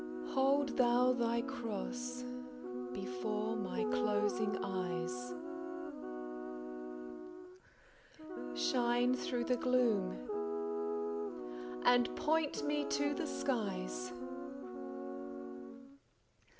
[0.25, 2.23] Hold Thou Thy Cross
[2.93, 5.33] before my closing eyes,
[8.55, 10.17] Shine through the gloom
[11.85, 14.11] and point me to the skies.